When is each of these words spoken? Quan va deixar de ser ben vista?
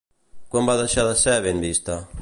Quan 0.55 0.65
va 0.71 0.77
deixar 0.81 1.05
de 1.09 1.13
ser 1.25 1.37
ben 1.49 1.63
vista? 1.67 2.05